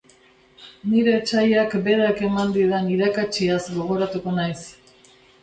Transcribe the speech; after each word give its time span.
Nire 0.93 1.11
etsaiak 1.17 1.75
berak 1.87 2.23
eman 2.31 2.55
didan 2.57 2.89
irakatsiaz 2.95 3.61
gogoratuko 3.79 4.35
naiz. 4.41 4.61